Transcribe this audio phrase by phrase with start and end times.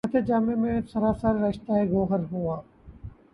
[0.03, 2.55] خطِ جامِ مے سراسر، رشتہٴ گوہر ہوا